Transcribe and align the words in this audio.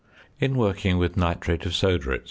In 0.39 0.55
working 0.55 0.97
with 0.97 1.15
nitrate 1.15 1.63
of 1.63 1.75
soda, 1.75 2.15
&c. 2.15 2.19